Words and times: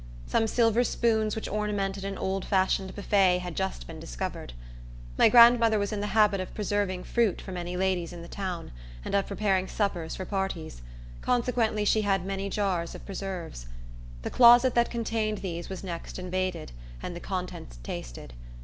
Some 0.25 0.47
silver 0.47 0.83
spoons 0.83 1.35
which 1.35 1.47
ornamented 1.47 2.03
an 2.03 2.17
old 2.17 2.43
fashioned 2.43 2.95
buffet 2.95 3.37
had 3.37 3.55
just 3.55 3.85
been 3.85 3.99
discovered. 3.99 4.53
My 5.15 5.29
grandmother 5.29 5.77
was 5.77 5.91
in 5.93 5.99
the 5.99 6.07
habit 6.17 6.39
of 6.39 6.55
preserving 6.55 7.03
fruit 7.03 7.39
for 7.39 7.51
many 7.51 7.77
ladies 7.77 8.11
in 8.11 8.23
the 8.23 8.27
town, 8.27 8.71
and 9.05 9.13
of 9.13 9.27
preparing 9.27 9.67
suppers 9.67 10.15
for 10.15 10.25
parties; 10.25 10.81
consequently 11.21 11.85
she 11.85 12.01
had 12.01 12.25
many 12.25 12.49
jars 12.49 12.95
of 12.95 13.05
preserves. 13.05 13.67
The 14.23 14.31
closet 14.31 14.73
that 14.73 14.89
contained 14.89 15.37
these 15.37 15.69
was 15.69 15.83
next 15.83 16.17
invaded, 16.17 16.71
and 17.03 17.15
the 17.15 17.19
contents 17.19 17.77
tasted. 17.83 18.33